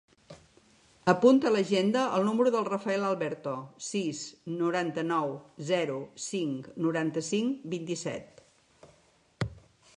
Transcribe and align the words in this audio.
Apunta 1.11 1.47
a 1.49 1.51
l'agenda 1.55 2.05
el 2.19 2.25
número 2.29 2.53
del 2.55 2.65
Rafael 2.69 3.05
Alberto: 3.11 3.53
sis, 3.89 4.23
noranta-nou, 4.55 5.35
zero, 5.71 6.01
cinc, 6.27 6.73
noranta-cinc, 6.87 7.65
vint-i-set. 7.77 8.45